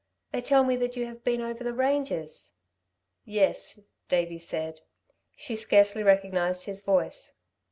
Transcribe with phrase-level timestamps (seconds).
[0.31, 2.55] They tell me that you have been over the ranges."
[3.23, 4.81] "Yes," Davey said.
[5.35, 7.35] She scarcely recognised his voice.